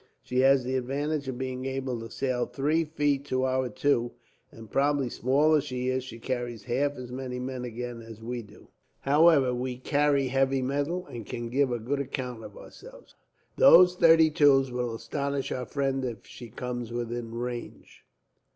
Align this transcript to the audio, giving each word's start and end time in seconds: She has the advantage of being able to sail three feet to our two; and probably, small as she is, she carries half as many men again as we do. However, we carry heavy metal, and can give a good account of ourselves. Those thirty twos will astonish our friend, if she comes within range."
She 0.23 0.39
has 0.39 0.63
the 0.63 0.77
advantage 0.77 1.27
of 1.27 1.37
being 1.37 1.65
able 1.67 1.99
to 1.99 2.09
sail 2.09 2.47
three 2.47 2.83
feet 2.85 3.23
to 3.25 3.45
our 3.45 3.69
two; 3.69 4.13
and 4.51 4.67
probably, 4.71 5.09
small 5.09 5.53
as 5.53 5.63
she 5.65 5.89
is, 5.89 6.03
she 6.03 6.17
carries 6.17 6.63
half 6.63 6.95
as 6.97 7.11
many 7.11 7.37
men 7.37 7.63
again 7.63 8.01
as 8.01 8.19
we 8.19 8.41
do. 8.41 8.69
However, 9.01 9.53
we 9.53 9.77
carry 9.77 10.29
heavy 10.29 10.63
metal, 10.63 11.05
and 11.05 11.23
can 11.23 11.49
give 11.51 11.71
a 11.71 11.77
good 11.77 11.99
account 11.99 12.43
of 12.43 12.57
ourselves. 12.57 13.13
Those 13.57 13.95
thirty 13.95 14.31
twos 14.31 14.71
will 14.71 14.95
astonish 14.95 15.51
our 15.51 15.67
friend, 15.67 16.03
if 16.03 16.25
she 16.25 16.49
comes 16.49 16.91
within 16.91 17.35
range." 17.35 18.03